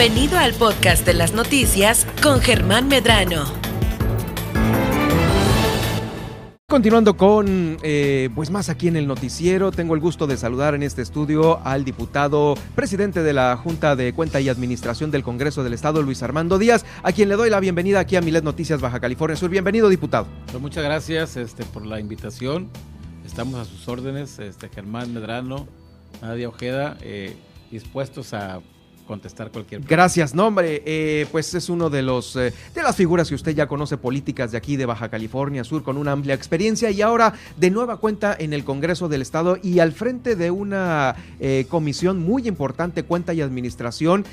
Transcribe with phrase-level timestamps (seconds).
[0.00, 3.44] Bienvenido al podcast de las noticias con Germán Medrano.
[6.66, 10.84] Continuando con eh, pues más aquí en el noticiero, tengo el gusto de saludar en
[10.84, 15.74] este estudio al diputado presidente de la Junta de Cuenta y Administración del Congreso del
[15.74, 19.00] Estado, Luis Armando Díaz, a quien le doy la bienvenida aquí a Milet Noticias Baja
[19.00, 19.50] California Sur.
[19.50, 20.26] Bienvenido, diputado.
[20.46, 22.70] Pues muchas gracias este, por la invitación.
[23.26, 25.68] Estamos a sus órdenes, este, Germán Medrano,
[26.22, 27.36] Nadia Ojeda, eh,
[27.70, 28.62] dispuestos a
[29.10, 29.96] contestar cualquier pregunta.
[29.96, 30.84] Gracias, nombre.
[30.86, 34.52] Eh, pues es uno de los eh, de las figuras que usted ya conoce políticas
[34.52, 38.36] de aquí de Baja California Sur con una amplia experiencia y ahora de nueva cuenta
[38.38, 43.34] en el Congreso del Estado y al frente de una eh, comisión muy importante, cuenta
[43.34, 44.24] y administración.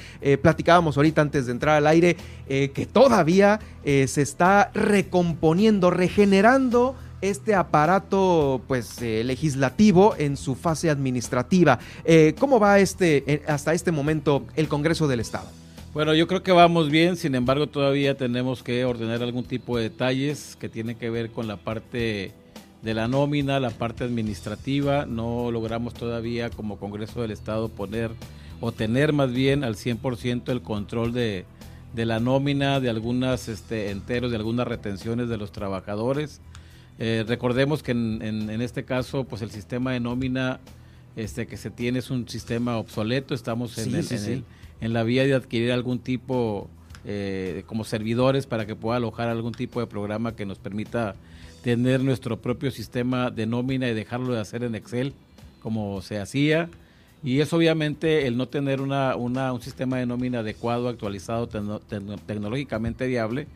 [0.44, 2.16] platicábamos ahorita antes de entrar al aire
[2.48, 11.80] que todavía se está recomponiendo, regenerando este aparato pues eh, legislativo en su fase administrativa.
[12.06, 15.48] Eh, ¿Cómo va este hasta este momento el Congreso del Estado?
[15.94, 19.84] Bueno, yo creo que vamos bien, sin embargo todavía tenemos que ordenar algún tipo de
[19.84, 22.34] detalles que tienen que ver con la parte
[22.82, 25.06] de la nómina, la parte administrativa.
[25.06, 28.12] No logramos todavía como Congreso del Estado poner
[28.62, 31.46] o tener más bien al 100% el control de,
[31.94, 36.42] de la nómina, de algunas este, enteros, de algunas retenciones de los trabajadores.
[37.00, 40.60] Eh, recordemos que en, este caso, pues el sistema de nómina
[41.16, 43.34] este, que se tiene es un sistema obsoleto.
[43.34, 44.44] Estamos en,
[44.82, 46.70] en, la vía de adquirir algún tipo,
[47.06, 51.16] eh, como servidores, para que pueda alojar algún tipo de programa que nos permita
[51.62, 55.14] tener nuestro propio sistema de nómina y dejarlo de hacer en Excel,
[55.62, 56.70] como se hacía.
[57.24, 63.08] Y es obviamente el no tener una, una, un sistema de nómina adecuado, actualizado, tecnológicamente
[63.08, 63.48] viable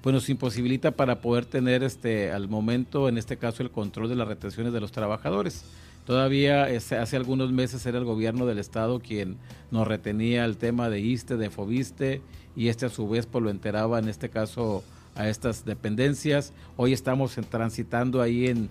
[0.00, 4.16] pues nos imposibilita para poder tener este al momento, en este caso, el control de
[4.16, 5.64] las retenciones de los trabajadores.
[6.06, 9.36] Todavía hace algunos meses era el gobierno del estado quien
[9.70, 12.22] nos retenía el tema de ISTE, de FOBISTE,
[12.56, 14.82] y este a su vez pues lo enteraba en este caso
[15.14, 16.54] a estas dependencias.
[16.76, 18.70] Hoy estamos transitando ahí en,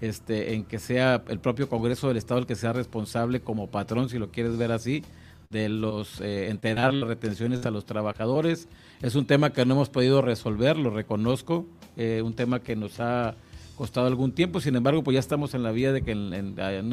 [0.00, 4.08] este, en que sea el propio Congreso del Estado el que sea responsable como patrón,
[4.08, 5.02] si lo quieres ver así,
[5.50, 8.68] de los eh, enterar las retenciones a los trabajadores.
[9.00, 11.66] Es un tema que no hemos podido resolver, lo reconozco,
[11.96, 13.34] eh, un tema que nos ha
[13.76, 16.58] costado algún tiempo, sin embargo, pues ya estamos en la vía de que en, en,
[16.58, 16.90] en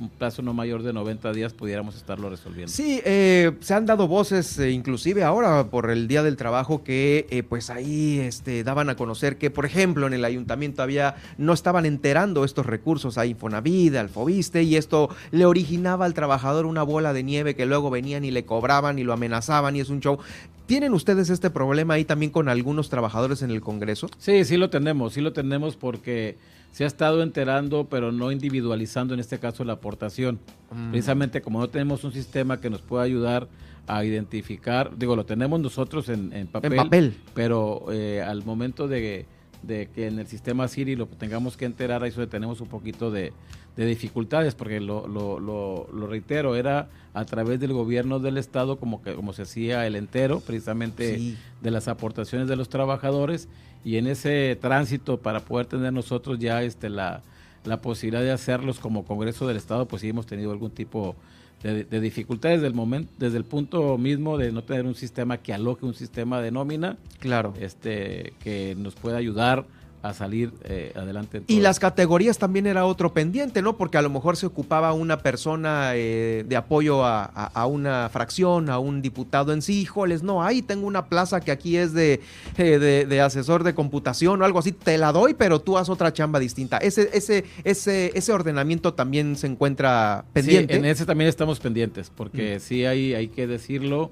[0.00, 2.72] un plazo no mayor de 90 días pudiéramos estarlo resolviendo.
[2.72, 7.26] Sí, eh, se han dado voces, eh, inclusive ahora por el Día del Trabajo, que
[7.30, 11.52] eh, pues ahí este, daban a conocer que, por ejemplo, en el ayuntamiento había, no
[11.52, 16.82] estaban enterando estos recursos a Infonavida, al Fobiste, y esto le originaba al trabajador una
[16.82, 20.00] bola de nieve que luego venían y le cobraban y lo amenazaban y es un
[20.00, 20.18] show.
[20.66, 24.08] ¿Tienen ustedes este problema ahí también con algunos trabajadores en el Congreso?
[24.18, 26.36] Sí, sí lo tenemos, sí lo tenemos porque
[26.72, 30.38] se ha estado enterando, pero no individualizando en este caso la aportación.
[30.70, 30.90] Mm.
[30.90, 33.48] Precisamente como no tenemos un sistema que nos pueda ayudar
[33.86, 39.26] a identificar, digo, lo tenemos nosotros en, en papel, papel, pero eh, al momento de,
[39.62, 43.32] de, que en el sistema Siri lo tengamos que enterar, ahí tenemos un poquito de,
[43.76, 49.02] de dificultades, porque lo, lo, lo, reitero, era a través del gobierno del Estado como,
[49.02, 53.48] que, como se hacía el entero, precisamente de las aportaciones de los trabajadores,
[53.84, 57.22] y en ese tránsito para poder tener nosotros ya este, la,
[57.64, 61.16] la posibilidad de hacerlos como Congreso del Estado, pues sí hemos tenido algún tipo de,
[61.62, 65.86] de, dificultades del momento, desde el punto mismo de no tener un sistema que aloje
[65.86, 69.64] un sistema de nómina, claro, este, que nos pueda ayudar
[70.02, 71.42] a salir eh, adelante.
[71.46, 73.76] y las categorías también era otro pendiente, ¿no?
[73.76, 78.78] Porque a lo mejor se ocupaba una persona eh, de apoyo a, una fracción, a
[78.78, 82.20] un diputado en sí, híjoles, no, ahí tengo una plaza que aquí es de,
[82.58, 86.12] eh, de, asesor de computación o algo así, te la doy, pero tú haz otra
[86.12, 86.78] chamba distinta.
[86.78, 90.74] Ese, ese, ese, ese ordenamiento también se encuentra pendiente.
[90.74, 92.60] Sí, en ese también estamos pendientes, porque mm.
[92.60, 94.10] sí hay, hay que decirlo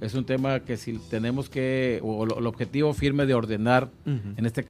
[0.00, 4.66] es un tema que si tenemos que, o el objetivo firme de ordenar, en este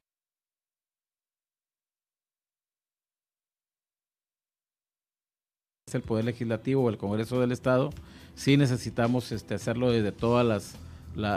[5.97, 7.91] el Poder Legislativo o el Congreso del Estado,
[8.35, 10.75] sí necesitamos este, hacerlo desde todas las,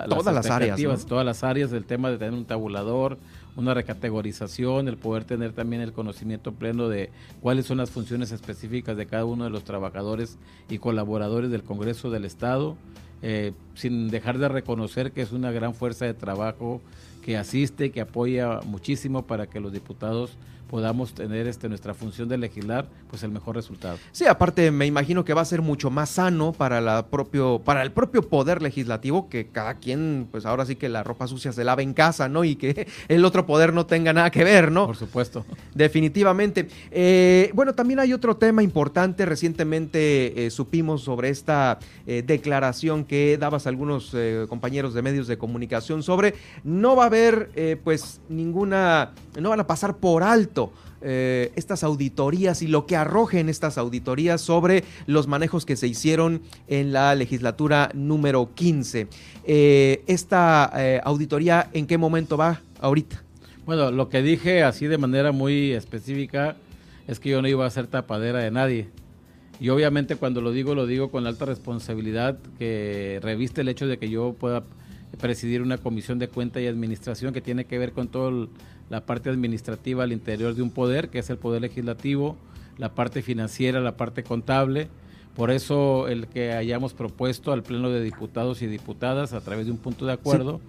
[0.09, 1.07] todas las, áreas.
[1.07, 3.19] Todas las áreas del tema de tener un tabulador,
[3.57, 7.11] una recategorización, el poder tener también el conocimiento pleno de
[7.41, 12.11] cuáles son las funciones específicas de cada uno de los trabajadores y colaboradores del Congreso
[12.11, 12.77] del Estado,
[13.23, 16.81] eh, sin dejar de reconocer que es una gran fuerza de trabajo
[17.23, 20.37] que asiste, que apoya muchísimo para que los diputados
[20.75, 23.97] podamos tener este, nuestra función de legislar, pues el mejor resultado.
[24.11, 27.85] Sí, aparte me imagino que va a ser mucho más sano para, la propio, para
[27.85, 31.63] el propio poder legislativo que cada quien, pues ahora sí que la ropa sucia se
[31.63, 32.43] lava en casa, ¿no?
[32.43, 34.87] Y que el otro poder no tenga nada que ver, ¿no?
[34.87, 35.47] Por supuesto.
[35.77, 36.67] Definitivamente.
[36.91, 39.27] Eh, bueno, también hay otro tema importante.
[39.27, 44.13] Recientemente eh, supimos sobre esta eh, declaración que dabas a algunos
[44.49, 46.35] compañeros de medios de comunicación sobre
[46.65, 50.64] no va a haber, pues, ninguna, no van a pasar por alto
[51.07, 56.41] eh, estas auditorías y lo que arrojen estas auditorías sobre los manejos que se hicieron
[56.67, 59.09] en la legislatura número 15.
[59.45, 63.23] Eh, ¿Esta eh, auditoría en qué momento va ahorita?
[63.67, 66.57] Bueno, lo que dije así de manera muy específica
[67.07, 68.89] es que yo no iba a ser tapadera de nadie.
[69.61, 73.99] Y obviamente cuando lo digo, lo digo con alta responsabilidad que reviste el hecho de
[73.99, 74.63] que yo pueda
[75.21, 78.49] presidir una comisión de cuenta y administración que tiene que ver con toda
[78.91, 82.37] la parte administrativa al interior de un poder, que es el poder legislativo,
[82.79, 84.89] la parte financiera, la parte contable.
[85.35, 89.73] Por eso el que hayamos propuesto al Pleno de Diputados y Diputadas a través de
[89.73, 90.61] un punto de acuerdo,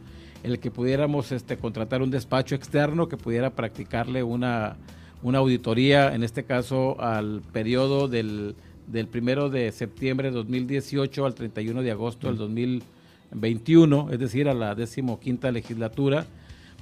[0.43, 4.77] el que pudiéramos este, contratar un despacho externo que pudiera practicarle una,
[5.21, 8.55] una auditoría, en este caso al periodo del,
[8.87, 12.95] del primero de septiembre de 2018 al 31 de agosto del 2020
[13.31, 16.25] 21, es decir, a la decimoquinta legislatura,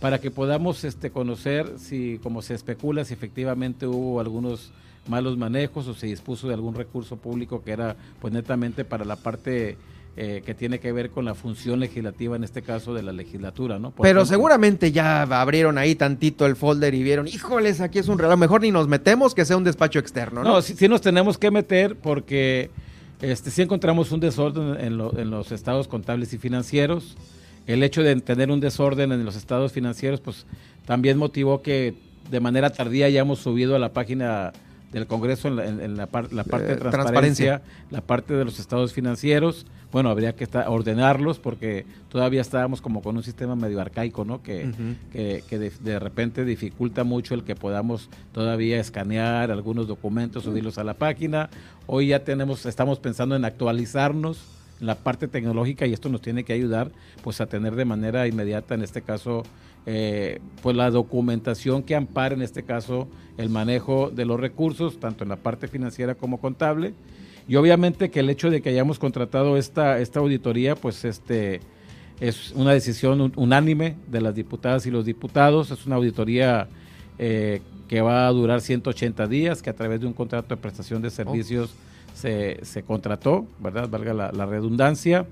[0.04, 4.74] para que podamos este, conocer si, como se especula, si efectivamente hubo algunos
[5.08, 9.16] malos manejos o se dispuso de algún recurso público que era pues netamente para la
[9.16, 9.78] parte
[10.18, 13.80] eh, que tiene que ver con la función legislativa, en este caso de la legislatura,
[13.80, 13.92] ¿no?
[13.92, 18.38] Pero seguramente ya abrieron ahí tantito el folder y vieron, híjoles, aquí es un reloj,
[18.38, 20.56] mejor ni nos metemos que sea un despacho externo, ¿no?
[20.56, 22.72] No, sí nos tenemos que meter porque
[23.22, 27.16] este, sí encontramos un desorden en, los estados contables y financieros.
[27.68, 30.46] El hecho de tener un desorden en los estados financieros, pues
[30.86, 31.96] también motivó que
[32.30, 34.52] de manera tardía hayamos subido a la página
[34.92, 40.10] del Congreso en la, parte de eh, transparencia, la parte de los estados financieros bueno,
[40.10, 44.42] habría que estar, ordenarlos porque todavía estábamos como con un sistema medio arcaico, ¿no?
[44.42, 44.72] Que,
[45.14, 50.96] que, de, repente dificulta mucho el que podamos todavía escanear algunos documentos, subirlos a la
[50.96, 51.52] página.
[51.86, 54.40] Hoy ya tenemos, estamos pensando en actualizarnos
[54.86, 56.92] la parte tecnológica y esto nos tiene que ayudar
[57.24, 59.44] pues a tener de manera inmediata, en este caso,
[59.86, 63.08] eh, pues la documentación que ampara en este caso
[63.38, 66.94] el manejo de los recursos, tanto en la parte financiera como contable
[67.48, 71.60] y obviamente que el hecho de que hayamos contratado esta, esta auditoría, pues este
[72.20, 75.72] es una decisión unánime de las diputadas y los diputados.
[75.72, 76.68] Es una auditoría
[77.20, 81.02] eh, que va a durar 180 días, que a través de un contrato de prestación
[81.02, 81.72] de servicios
[82.14, 83.90] se, contrató, ¿verdad?
[83.90, 85.26] Valga la, redundancia.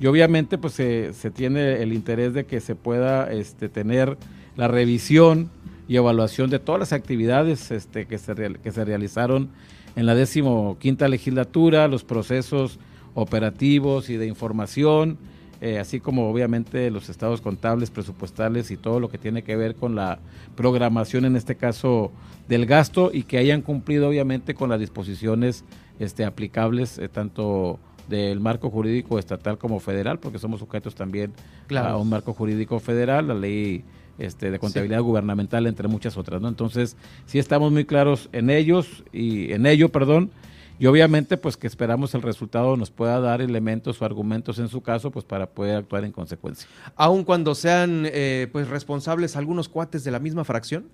[0.00, 4.16] Y obviamente pues se, se, tiene el interés de que se pueda este, tener
[4.56, 5.50] la revisión
[5.86, 9.50] y evaluación de todas las actividades este, que, se, que se realizaron
[9.96, 12.78] en la decimoquinta legislatura, los procesos
[13.14, 15.18] operativos y de información,
[15.60, 19.76] eh, así como obviamente los estados contables, presupuestales y todo lo que tiene que ver
[19.76, 20.18] con la
[20.56, 22.10] programación, en este caso
[22.48, 25.64] del gasto, y que hayan cumplido obviamente con las disposiciones
[25.98, 31.32] este, aplicables eh, tanto del marco jurídico estatal como federal, porque somos sujetos también
[31.74, 33.84] a un marco jurídico federal, la ley
[34.18, 36.48] este, de contabilidad gubernamental, entre muchas otras, ¿no?
[36.48, 36.96] Entonces,
[37.26, 40.30] sí estamos muy claros en ellos y en ello, perdón,
[40.78, 44.80] y obviamente pues que esperamos el resultado nos pueda dar elementos o argumentos en su
[44.80, 46.68] caso pues para poder actuar en consecuencia.
[46.96, 50.86] Aun cuando sean eh, pues responsables algunos cuates de la misma fracción.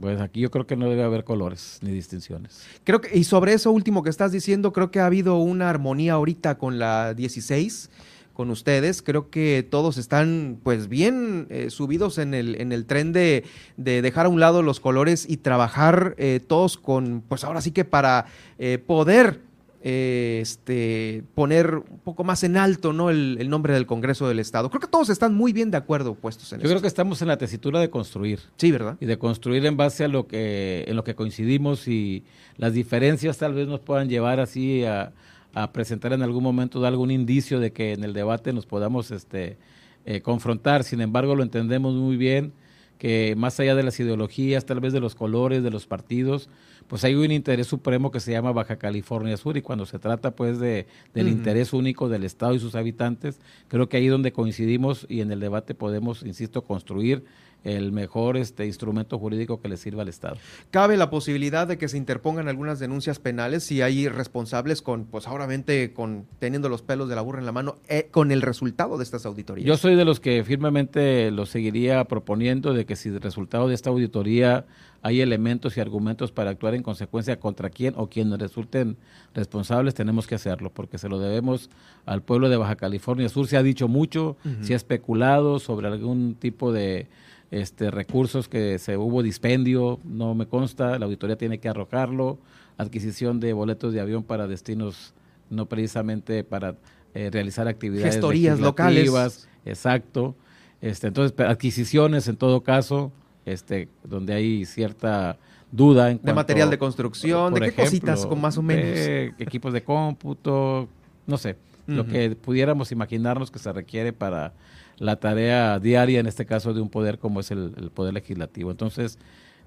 [0.00, 2.62] Pues aquí yo creo que no debe haber colores ni distinciones.
[2.84, 6.14] Creo que, y sobre eso último que estás diciendo, creo que ha habido una armonía
[6.14, 7.90] ahorita con la 16
[8.32, 9.02] con ustedes.
[9.02, 13.44] Creo que todos están pues bien eh, subidos en el, en el tren de,
[13.76, 17.84] dejar a un lado los colores y trabajar eh, todos con, pues ahora sí que
[17.84, 18.24] para
[18.58, 19.49] eh, poder
[19.80, 23.10] este, poner un poco más en alto ¿no?
[23.10, 24.68] El, nombre del Congreso del Estado.
[24.70, 27.28] Creo que todos están muy bien de acuerdo puestos en Yo creo que estamos en
[27.28, 28.40] la tesitura de construir.
[28.56, 28.96] Sí, ¿verdad?
[29.00, 32.24] Y de construir en base a lo que, en lo que coincidimos y
[32.56, 35.12] las diferencias tal vez nos puedan llevar así a
[35.54, 39.56] a presentar en algún momento algún indicio de que en el debate nos podamos este,
[40.04, 40.84] eh, confrontar.
[40.84, 42.52] Sin embargo, lo entendemos muy bien
[42.98, 46.48] que más allá de las ideologías, tal vez de los colores de los partidos,
[46.90, 50.32] pues hay un interés supremo que se llama Baja California Sur y cuando se trata
[50.32, 54.32] pues de, del interés único del Estado y sus habitantes, creo que ahí es donde
[54.32, 57.24] coincidimos y en el debate podemos, insisto, construir
[57.64, 60.36] el mejor este instrumento jurídico que le sirva al Estado.
[60.70, 65.26] ¿Cabe la posibilidad de que se interpongan algunas denuncias penales si hay responsables con, pues
[65.26, 65.46] ahora
[65.94, 69.04] con teniendo los pelos de la burra en la mano, eh, con el resultado de
[69.04, 69.66] estas auditorías?
[69.66, 73.74] Yo soy de los que firmemente lo seguiría proponiendo de que si el resultado de
[73.74, 74.66] esta auditoría
[75.02, 78.96] hay elementos y argumentos para actuar en consecuencia contra quien o quienes resulten
[79.34, 81.70] responsables, tenemos que hacerlo, porque se lo debemos
[82.06, 83.46] al pueblo de Baja California Sur.
[83.46, 87.08] Se ha dicho mucho, se ha especulado sobre algún tipo de
[87.50, 92.38] este, recursos que se hubo dispendio, no me consta, la auditoría tiene que arrojarlo,
[92.78, 95.14] adquisición de boletos de avión para destinos
[95.50, 96.76] no precisamente para
[97.12, 100.36] eh, realizar actividades gestorías locales, exacto,
[100.80, 103.10] este, entonces adquisiciones en todo caso,
[103.44, 105.36] este, donde hay cierta
[105.72, 108.96] duda en de material de construcción, de qué cositas con más o menos
[109.38, 110.88] equipos de cómputo,
[111.26, 114.52] no sé, lo que pudiéramos imaginarnos que se requiere para
[115.00, 118.70] la tarea diaria, en este caso de un poder como es el, poder legislativo.
[118.70, 119.18] Entonces,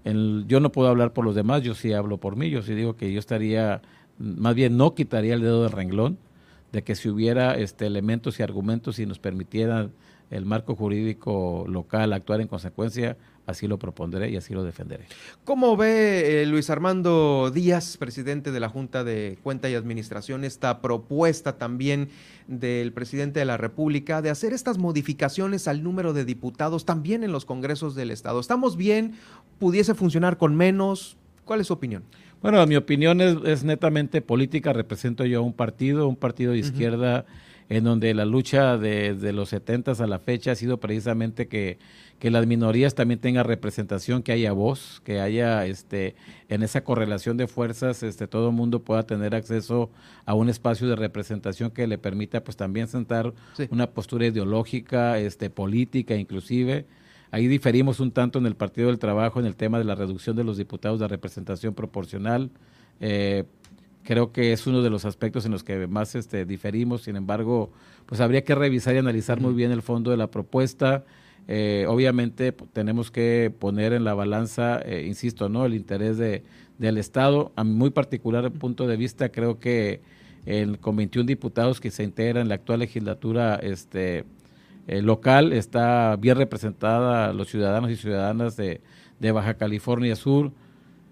[0.06, 2.96] yo no puedo hablar por los demás, yo sí hablo por mí, yo sí digo
[2.96, 3.82] que yo estaría,
[4.20, 6.18] más bien no quitaría el dedo del renglón
[6.72, 9.92] de que si hubiera este, elementos y argumentos y nos permitieran
[10.30, 15.06] el marco jurídico local actuar en consecuencia, así lo propondré y así lo defenderé.
[15.44, 20.82] ¿Cómo ve eh, Luis Armando Díaz, presidente de la Junta de Cuenta y Administración, esta
[20.82, 22.10] propuesta también
[22.48, 27.32] del presidente de la República de hacer estas modificaciones al número de diputados también en
[27.32, 28.39] los congresos del Estado?
[28.39, 29.13] ¿Estamos bien?
[29.60, 31.18] ¿Pudiese funcionar con menos?
[31.46, 32.03] ¿Cuál es su opinión?
[32.42, 34.74] Bueno, mi opinión es, netamente política.
[34.74, 37.25] Represento yo a un partido, un partido de izquierda
[37.70, 41.77] en donde la lucha de, los 70 a la fecha ha sido precisamente que,
[42.20, 46.15] que, las minorías también tengan representación, que haya voz, que haya este
[46.50, 49.89] en esa correlación de fuerzas, este todo el mundo pueda tener acceso
[50.25, 53.34] a un espacio de representación que le permita pues también sentar
[53.70, 56.86] una postura ideológica, este política inclusive.
[57.32, 60.36] Ahí diferimos un tanto en el Partido del Trabajo en el tema de la reducción
[60.36, 62.51] de los diputados de representación proporcional.
[63.00, 63.46] Eh,
[64.03, 67.03] creo que es uno de los aspectos en los que más este, diferimos.
[67.03, 67.72] Sin embargo,
[68.05, 71.05] pues habría que revisar y analizar muy bien el fondo de la propuesta.
[71.48, 76.43] Eh, obviamente tenemos que poner en la balanza, eh, insisto, no, el interés de,
[76.77, 77.51] del Estado.
[77.55, 80.01] A mi muy particular punto de vista, creo que
[80.45, 84.25] el, con 21 diputados que se integran en la actual legislatura este,
[84.88, 88.81] eh, local está bien representada los ciudadanos y ciudadanas de,
[89.19, 90.51] de Baja California Sur.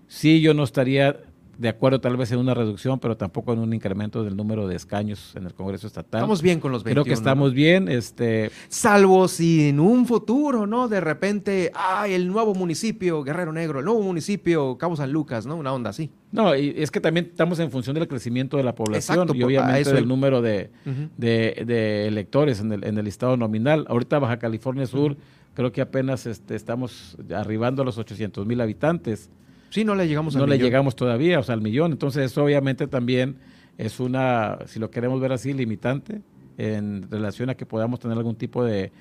[0.07, 1.17] Sí, yo no estaría
[1.58, 4.75] de acuerdo tal vez en una reducción, pero tampoco en un incremento del número de
[4.75, 6.20] escaños en el Congreso Estatal.
[6.20, 7.03] Estamos bien con los 21.
[7.03, 7.88] Creo que estamos bien.
[7.88, 8.51] Este...
[8.67, 10.88] Salvo si en un futuro, ¿no?
[10.88, 15.55] De repente, ay, el nuevo municipio Guerrero Negro, el nuevo municipio Cabo San Lucas, ¿no?
[15.55, 16.10] Una onda así.
[16.31, 19.91] No, y es que también estamos en función del crecimiento de la población y obviamente
[19.91, 20.70] del número de,
[21.17, 23.86] de, electores en el, en el estado nominal.
[23.89, 25.17] Ahorita Baja California Sur,
[25.53, 29.29] creo que apenas este, estamos arribando a los 800 mil habitantes.
[29.72, 31.94] Sí, no le llegamos No le llegamos todavía, o sea, al millón.
[31.94, 33.38] Entonces, eso obviamente también
[33.78, 36.22] es una, si lo queremos ver así, limitante
[36.58, 38.92] en relación a que podamos tener algún tipo de,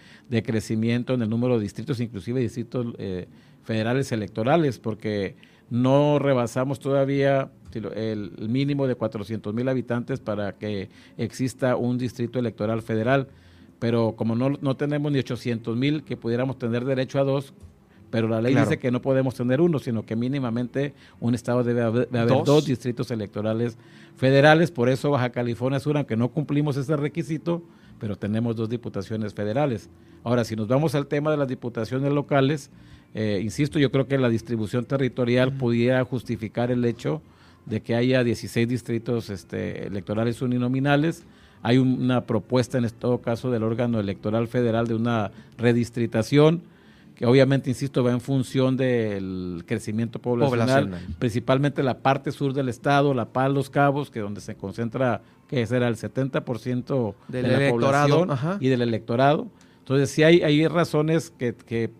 [0.45, 3.27] crecimiento en el número de distritos, inclusive distritos eh,
[3.65, 5.35] federales electorales, porque
[5.71, 7.51] no rebasamos todavía
[7.95, 13.29] el mínimo de 400 mil habitantes para que exista un distrito electoral federal.
[13.81, 17.55] Pero como no, no tenemos ni 800 mil que pudiéramos tener derecho a dos,
[18.11, 21.83] pero la ley dice que no podemos tener uno, sino que mínimamente un estado debe
[21.83, 22.09] haber,
[22.45, 22.67] ¿Dos?
[22.67, 23.79] distritos electorales
[24.17, 27.63] federales, por eso Baja California Sur, aunque no cumplimos ese requisito,
[27.99, 29.89] pero tenemos dos diputaciones federales.
[30.25, 32.71] Ahora, si nos vamos al tema de las diputaciones locales,
[33.15, 37.23] eh, insisto, yo creo que la distribución territorial pudiera justificar el hecho
[37.67, 41.25] de que haya 16 distritos este, electorales uninominales.
[41.63, 46.63] Hay una propuesta en todo caso del órgano electoral federal de una redistritación
[47.21, 53.13] que obviamente, insisto, va en función del crecimiento poblacional, principalmente la parte sur del estado,
[53.13, 57.49] La Paz, Los Cabos, que es donde se concentra, que será el 70% del de
[57.49, 59.49] la electorado, población y del electorado.
[59.81, 61.91] Entonces, sí hay, hay razones que, que,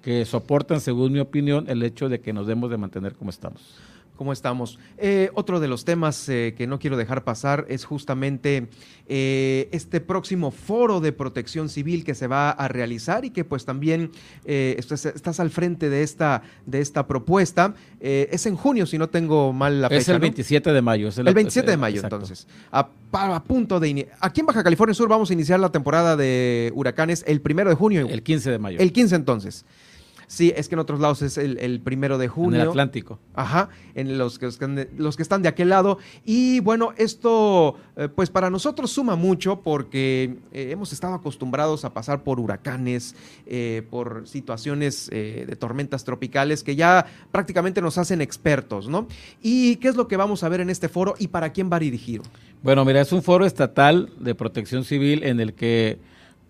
[0.00, 3.76] que soportan, según mi opinión, el hecho de que nos debemos de mantener como estamos.
[4.20, 4.78] ¿Cómo estamos?
[4.98, 8.68] Eh, otro de los temas eh, que no quiero dejar pasar es justamente
[9.08, 13.64] eh, este próximo foro de protección civil que se va a realizar y que pues
[13.64, 14.10] también
[14.44, 17.74] estás, al frente de esta, de esta propuesta.
[17.98, 20.00] es en junio, si no tengo mal la fecha.
[20.02, 21.08] Es el 27 de mayo.
[21.16, 22.46] el, 27 de mayo, entonces.
[22.70, 24.06] A, a, punto de...
[24.20, 27.76] Aquí en Baja California Sur vamos a iniciar la temporada de huracanes el primero de
[27.76, 28.06] junio.
[28.06, 28.78] El 15 de mayo.
[28.80, 29.64] El 15 entonces.
[30.30, 32.54] Sí, es que en otros lados es el, primero de junio.
[32.54, 33.18] En el Atlántico.
[33.34, 34.48] Ajá, en los que,
[34.96, 35.98] los que están de aquel lado.
[36.24, 41.92] Y bueno, esto eh, pues para nosotros suma mucho porque eh, hemos estado acostumbrados a
[41.92, 48.86] pasar por huracanes, eh, por situaciones de tormentas tropicales que ya prácticamente nos hacen expertos,
[48.86, 49.08] ¿no?
[49.42, 51.80] ¿Y qué es lo que vamos a ver en este foro y para quién va
[51.80, 52.22] dirigido?
[52.62, 55.98] Bueno, mira, es un foro estatal de protección civil en el que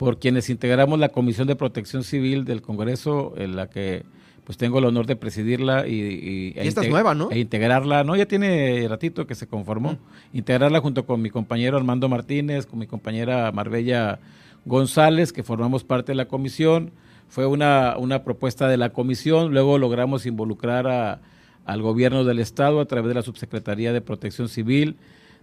[0.00, 4.06] por quienes integramos la Comisión de Protección Civil del Congreso, en la que
[4.44, 7.30] pues tengo el honor de presidirla y, y, e esta es nueva, ¿no?
[7.30, 9.98] E integrarla, no, ya tiene ratito que se conformó,
[10.32, 14.20] integrarla junto con mi compañero Armando Martínez, con mi compañera Marbella
[14.64, 16.92] González, que formamos parte de la comisión.
[17.28, 21.20] Fue una, una propuesta de la comisión, luego logramos involucrar a,
[21.66, 24.96] al gobierno del estado a través de la Subsecretaría de Protección Civil,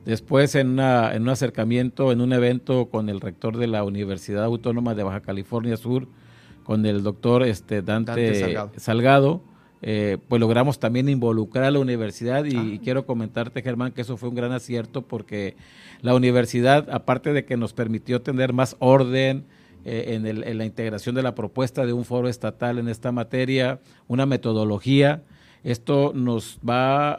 [0.05, 5.03] Después, en, un acercamiento, en un evento con el rector de la Universidad Autónoma de
[5.03, 6.07] Baja California Sur,
[6.63, 9.41] con el doctor este, Dante, Salgado,
[9.81, 12.79] eh, pues logramos también involucrar a la universidad y, ah.
[12.83, 15.55] quiero comentarte, Germán, que eso fue un gran acierto porque
[16.01, 19.45] la universidad, aparte de que nos permitió tener más orden,
[19.85, 23.79] eh, en, en, la integración de la propuesta de un foro estatal en esta materia,
[24.07, 25.23] una metodología,
[25.63, 27.13] esto nos va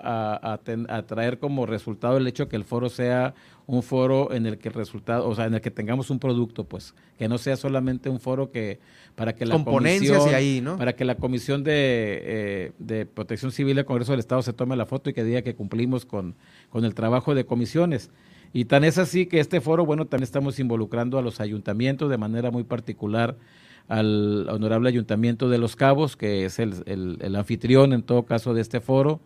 [0.52, 0.59] a,
[1.07, 3.35] traer como resultado el hecho que el foro sea
[3.66, 6.64] un foro en el que el resultado, o sea, en el que tengamos un producto,
[6.64, 8.80] pues, que no sea solamente un foro que
[9.14, 10.78] para que la comisión, ahí, ¿no?
[10.78, 14.87] para que la comisión de, eh, Protección Civil del Congreso del Estado se tome la
[14.87, 16.35] foto y que diga que cumplimos con,
[16.71, 18.11] con el trabajo de comisiones.
[18.52, 22.16] Y tan es así que este foro, bueno, también estamos involucrando a los ayuntamientos de
[22.16, 23.37] manera muy particular
[23.88, 28.80] al honorable Ayuntamiento de Los Cabos, que es el, anfitrión en todo caso de este
[28.80, 29.21] foro.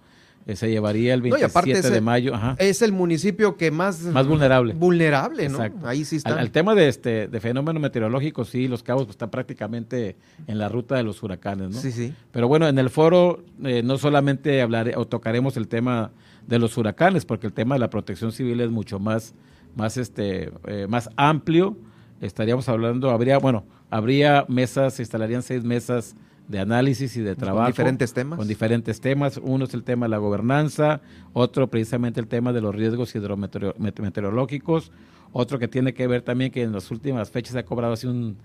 [0.45, 2.33] Eh, se llevaría el 27 de mayo.
[2.59, 4.75] Es el municipio que más, más vulnerable.
[4.75, 5.61] Vulnerable, ¿no?
[5.85, 6.37] Ahí sí está.
[6.37, 10.17] Al, tema de este de fenómeno meteorológico, sí, Los Cabos pues, está prácticamente
[10.49, 11.81] en la ruta de los huracanes, ¿no?
[11.81, 12.13] Sí, sí.
[12.33, 16.11] Pero bueno, en el foro eh, no solamente hablaré o tocaremos el tema
[16.47, 19.35] de los huracanes, porque el tema de la protección civil es mucho más,
[19.77, 21.77] más, este, eh, más amplio.
[22.23, 26.15] Estaríamos hablando, habría, bueno, habría mesas, se instalarían seis mesas
[26.47, 27.65] de análisis y de trabajo.
[27.65, 28.39] Con diferentes temas.
[28.39, 29.41] Con diferentes temas.
[29.43, 31.01] Uno es el tema de la gobernanza,
[31.33, 34.93] otro precisamente el tema de los riesgos hidrometeorológicos,
[35.33, 38.37] otro que tiene que ver también que en las últimas fechas ha cobrado así un,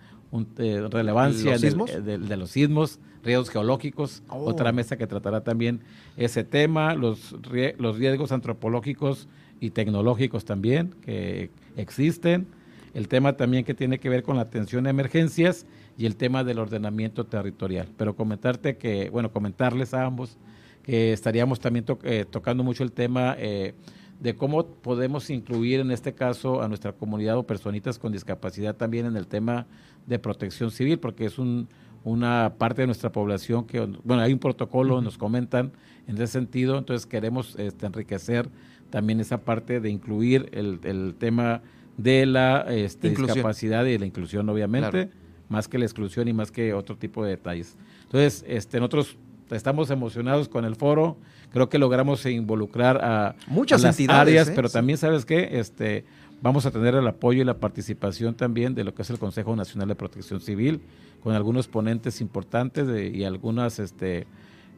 [0.57, 4.45] eh, relevancia eh, De, los sismos, riesgos geológicos, oh.
[4.45, 5.81] otra mesa que tratará también
[6.15, 7.35] ese tema, los,
[7.77, 9.27] los riesgos antropológicos
[9.59, 12.47] y tecnológicos también que existen
[12.93, 15.65] el tema también que tiene que ver con la atención a emergencias
[15.97, 17.89] y el tema del ordenamiento territorial.
[17.97, 20.37] Pero comentarte que, bueno, comentarles a ambos
[20.83, 23.73] que estaríamos también eh, tocando mucho el tema eh,
[24.19, 29.05] de cómo podemos incluir en este caso a nuestra comunidad o personitas con discapacidad también
[29.05, 29.67] en el tema
[30.05, 31.67] de protección civil, porque es un,
[32.03, 35.73] una parte de nuestra población que, bueno, hay un protocolo, nos comentan
[36.07, 38.49] en ese sentido, entonces queremos este, enriquecer
[38.89, 41.61] también esa parte de incluir el, el tema
[41.97, 45.09] de la este, discapacidad y de la inclusión, obviamente,
[45.49, 47.75] más que la exclusión y más que otro tipo de detalles.
[48.03, 49.17] Entonces, este, nosotros
[49.51, 51.17] estamos emocionados con el foro,
[51.51, 54.53] creo que logramos involucrar a muchas las áreas, ¿eh?
[54.55, 55.59] pero también, ¿sabes qué?
[55.59, 56.05] Este,
[56.41, 59.55] vamos a tener el apoyo y la participación también de lo que es el Consejo
[59.55, 60.81] Nacional de Protección Civil,
[61.23, 64.27] con algunos ponentes importantes y algunos este,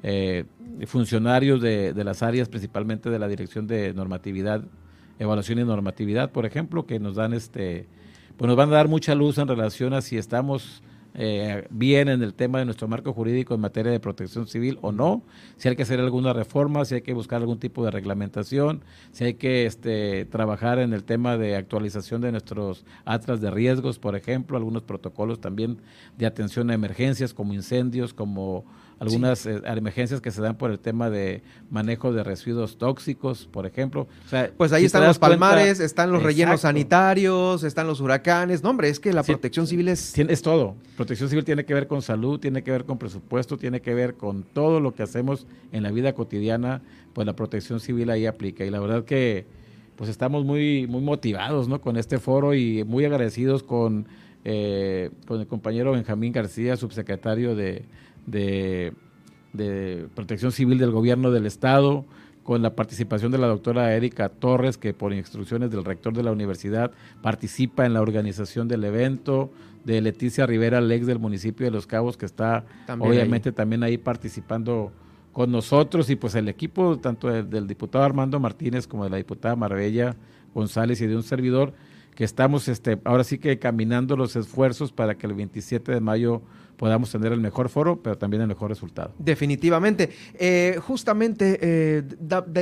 [0.03, 0.45] eh,
[0.85, 4.63] funcionarios de, de las áreas, principalmente de la Dirección de Normatividad
[5.19, 7.87] evaluación y normatividad, por ejemplo, que nos dan este,
[8.37, 10.81] pues nos van a dar mucha luz en relación a si estamos
[11.15, 14.91] eh, bien en el tema de nuestro marco jurídico en materia de protección civil o
[14.91, 15.23] no,
[15.57, 19.25] si hay que hacer alguna reforma, si hay que buscar algún tipo de reglamentación, si
[19.25, 24.15] hay que este, trabajar en el tema de actualización de nuestros atlas de riesgos, por
[24.15, 25.81] ejemplo, algunos protocolos también
[26.17, 28.65] de atención a emergencias como incendios, como
[28.99, 33.65] algunas eh, emergencias que se dan por el tema de manejo de residuos tóxicos, por
[33.65, 34.07] ejemplo.
[34.57, 38.61] pues ahí están los palmares, están los rellenos sanitarios, están los huracanes.
[38.61, 40.17] No, hombre, es que la protección civil es...
[40.17, 40.75] Es todo.
[40.97, 44.15] Protección civil tiene que ver con salud, tiene que ver con presupuesto, tiene que ver
[44.15, 46.81] con todo lo que hacemos en la vida cotidiana,
[47.13, 48.65] pues la protección civil ahí aplica.
[48.65, 49.45] Y la verdad que
[49.95, 51.81] pues estamos muy, muy motivados ¿no?
[51.81, 54.07] con este foro y muy agradecidos con,
[54.45, 57.83] eh, con el compañero Benjamín García, subsecretario de
[58.29, 58.93] de,
[60.15, 62.05] Protección Civil del Gobierno del Estado,
[62.43, 66.31] con la participación de la doctora Erika Torres, que por instrucciones del rector de la
[66.31, 69.51] universidad participa en la organización del evento,
[69.83, 72.65] de Leticia Rivera Lex del municipio de Los Cabos, que está
[72.99, 74.91] obviamente también ahí participando
[75.31, 79.55] con nosotros, y pues el equipo tanto del, diputado Armando Martínez como de la diputada
[79.55, 80.15] Marbella
[80.53, 81.73] González y de un servidor,
[82.19, 86.41] que estamos este, ahora sí que caminando los esfuerzos para que el 27 de mayo
[86.75, 89.13] podamos tener el mejor foro, pero también el mejor resultado.
[89.17, 90.09] Definitivamente.
[90.33, 92.03] Eh, justamente eh,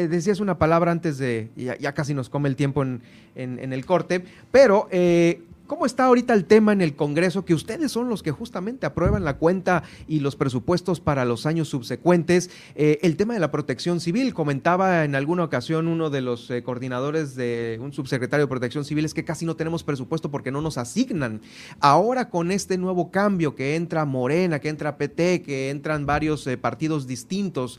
[0.09, 3.01] decías una palabra antes de, ya, casi nos come el tiempo en,
[3.33, 7.43] en el corte, pero eh, ¿Cómo está ahorita el tema en el Congreso?
[7.43, 11.67] Que ustedes son los que justamente aprueban la cuenta y los presupuestos para los años
[11.67, 12.49] subsecuentes.
[12.75, 16.63] Eh, el tema de la protección civil, comentaba en alguna ocasión uno de los eh,
[16.63, 20.61] coordinadores de un subsecretario de protección civil, es que casi no tenemos presupuesto porque no
[20.61, 21.41] nos asignan.
[21.81, 26.55] Ahora con este nuevo cambio que entra Morena, que entra PT, que entran varios eh,
[26.55, 27.77] partidos distintos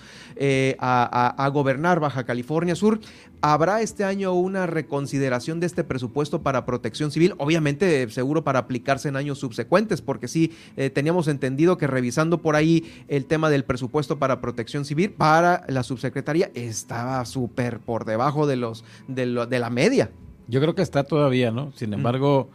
[0.78, 3.00] a gobernar Baja California Sur,
[3.40, 7.34] ¿habrá este año una reconsideración de este presupuesto para protección civil?
[7.38, 12.56] Obviamente seguro para aplicarse en años subsecuentes, porque sí eh, teníamos entendido que revisando por
[12.56, 18.46] ahí el tema del presupuesto para protección civil para la subsecretaría estaba súper por debajo
[18.46, 20.10] de los de, la media.
[20.48, 21.72] Yo creo que está todavía, ¿no?
[21.72, 22.50] Sin embargo,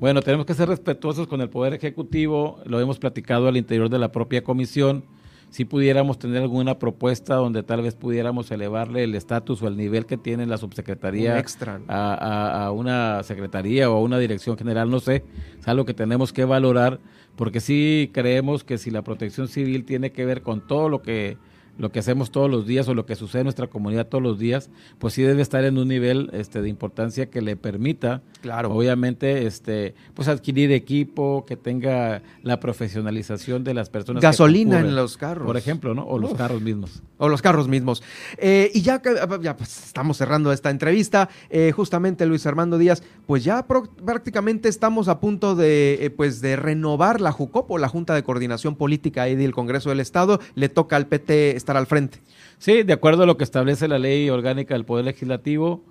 [0.00, 3.98] bueno, tenemos que ser respetuosos con el poder ejecutivo, lo hemos platicado al interior de
[3.98, 5.04] la propia comisión
[5.50, 10.06] si pudiéramos tener alguna propuesta donde tal vez pudiéramos elevarle el estatus o el nivel
[10.06, 11.80] que tiene la subsecretaría extra.
[11.88, 15.24] A, a, una secretaría o a una dirección general, no sé,
[15.58, 17.00] es algo que tenemos que valorar,
[17.36, 21.36] porque sí creemos que si la protección civil tiene que ver con todo lo que
[21.78, 24.38] lo que hacemos todos los días o lo que sucede en nuestra comunidad todos los
[24.38, 28.70] días, pues sí debe estar en un nivel este, de importancia que le permita, claro.
[28.72, 34.22] obviamente, este, pues adquirir equipo, que tenga la profesionalización de las personas.
[34.22, 35.46] Gasolina en los carros.
[35.46, 36.04] Por ejemplo, ¿no?
[36.04, 37.02] O los carros mismos.
[37.18, 38.02] O los carros mismos.
[38.38, 39.00] Eh, y ya,
[39.40, 45.08] ya pues, estamos cerrando esta entrevista, eh, justamente Luis Armando Díaz, pues ya prácticamente estamos
[45.08, 49.34] a punto de, eh, pues, de renovar la JUCOPO, la Junta de Coordinación Política ahí
[49.34, 52.18] del Congreso del Estado, le toca al PT estar al frente.
[52.58, 55.82] Sí, de acuerdo a lo que establece la ley orgánica del Poder Legislativo,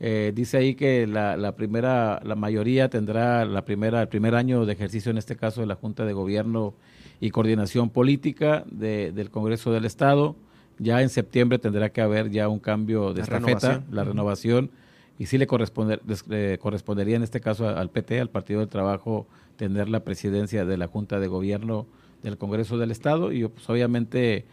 [0.00, 4.72] eh, dice ahí que la, primera, la mayoría tendrá la primera, el primer año de
[4.72, 6.74] ejercicio, en este caso de la Junta de Gobierno
[7.20, 10.36] y Coordinación Política del Congreso del Estado.
[10.78, 14.70] Ya en septiembre tendrá que haber ya un cambio de la estafeta, la renovación,
[15.18, 20.00] y sí le, correspondería en este caso al PT, al Partido del Trabajo, tener la
[20.00, 21.86] presidencia de la Junta de Gobierno
[22.24, 24.44] del Congreso del Estado, y pues obviamente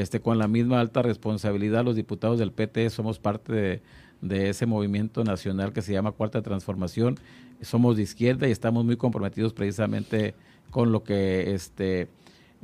[0.00, 3.82] este, con la misma alta responsabilidad, los diputados del PT somos parte
[4.20, 7.18] de, ese movimiento nacional que se llama Cuarta Transformación.
[7.60, 10.34] Somos de izquierda y estamos muy comprometidos precisamente
[10.70, 12.08] con lo que este,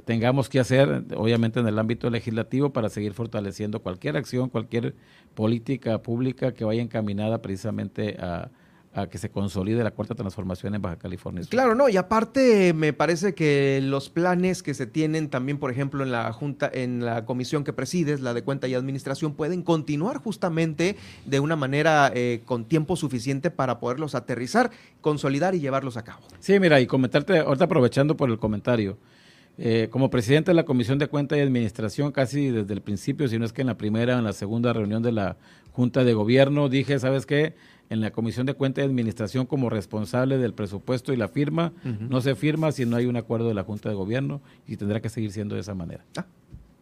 [0.05, 4.95] tengamos que hacer, obviamente en el ámbito legislativo, para seguir fortaleciendo cualquier acción, cualquier
[5.35, 8.51] política pública que vaya encaminada precisamente a
[8.97, 11.43] a que se consolide la cuarta transformación en Baja California.
[11.49, 16.03] Claro, no, y aparte me parece que los planes que se tienen también, por ejemplo,
[16.03, 20.19] en la Junta, en la comisión que presides, la de cuenta y administración, pueden continuar
[20.19, 26.05] justamente de una manera eh, con tiempo suficiente para poderlos aterrizar, consolidar y llevarlos a
[26.05, 26.23] cabo.
[26.41, 28.97] Sí, mira, y comentarte, ahorita aprovechando por el comentario,
[29.59, 33.39] eh, como presidente de la Comisión de Cuenta y Administración, casi desde el principio, si
[33.39, 35.39] no es que en la primera o en la segunda reunión de la
[35.73, 37.55] Junta de Gobierno, dije, ¿sabes qué?
[37.89, 42.21] En la Comisión de Cuenta y Administración, como responsable del presupuesto y la firma, no
[42.21, 45.09] se firma si no hay un acuerdo de la Junta de Gobierno y tendrá que
[45.09, 46.05] seguir siendo de esa manera.
[46.17, 46.27] Ah,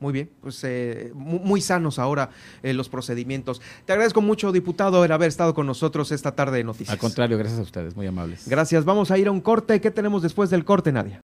[0.00, 2.30] muy bien, pues eh, muy, sanos ahora
[2.62, 3.62] eh, los procedimientos.
[3.86, 6.90] Te agradezco mucho, diputado, el haber estado con nosotros esta tarde de noticias.
[6.90, 8.48] Al contrario, gracias a ustedes, muy amables.
[8.48, 9.80] Gracias, vamos a ir a un corte.
[9.80, 11.12] ¿Qué tenemos después del corte, Nadia?